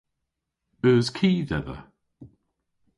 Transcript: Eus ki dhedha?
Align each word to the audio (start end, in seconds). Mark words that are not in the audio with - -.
Eus 0.89 1.07
ki 1.15 1.31
dhedha? 1.47 1.77